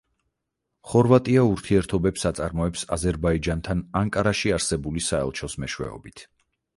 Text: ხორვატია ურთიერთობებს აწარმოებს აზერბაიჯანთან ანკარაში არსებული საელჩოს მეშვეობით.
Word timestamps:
ხორვატია 0.91 1.41
ურთიერთობებს 1.49 2.25
აწარმოებს 2.29 2.85
აზერბაიჯანთან 2.97 3.83
ანკარაში 4.01 4.55
არსებული 4.59 5.05
საელჩოს 5.09 5.57
მეშვეობით. 5.65 6.25